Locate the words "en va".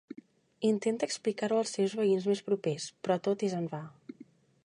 3.61-3.83